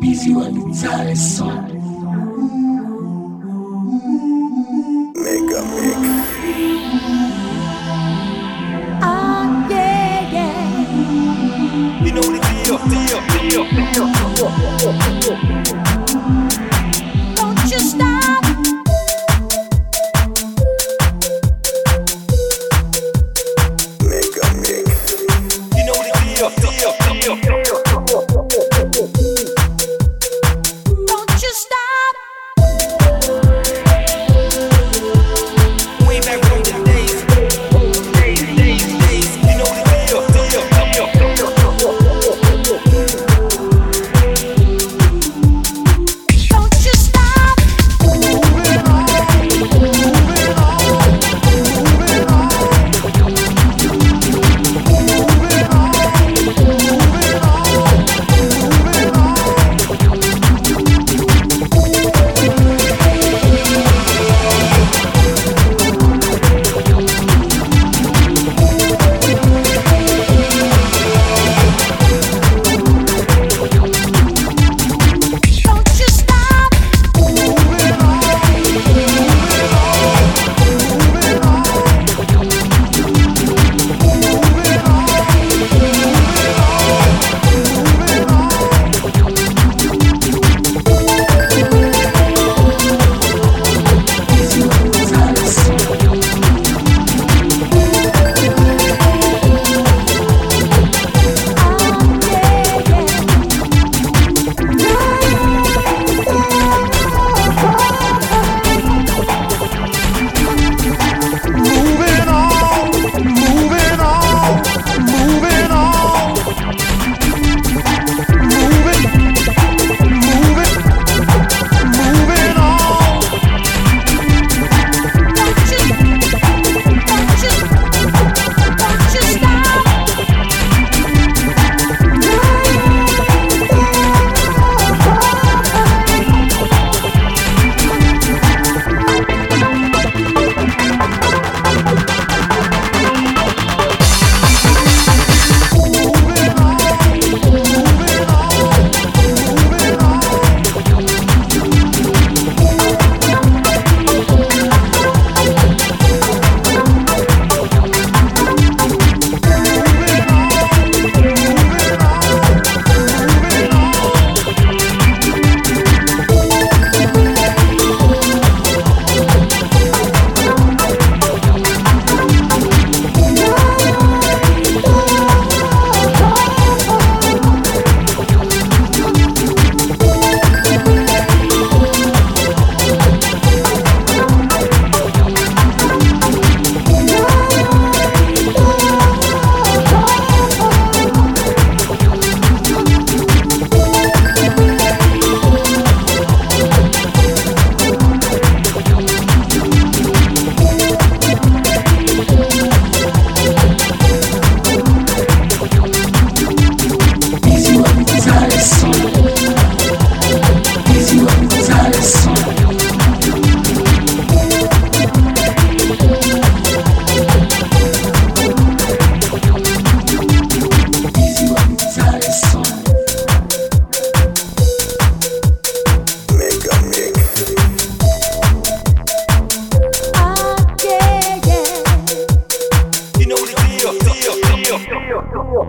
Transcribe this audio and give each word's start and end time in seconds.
Visualizzare 0.00 1.14
son. 1.14 1.64
Mega 1.68 1.93